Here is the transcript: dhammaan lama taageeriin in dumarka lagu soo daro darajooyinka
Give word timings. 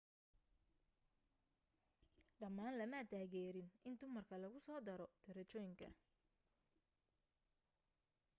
dhammaan 2.39 2.77
lama 2.79 3.03
taageeriin 3.11 3.69
in 3.91 4.01
dumarka 4.01 4.41
lagu 4.45 4.59
soo 4.65 4.79
daro 4.89 5.07
darajooyinka 5.27 5.93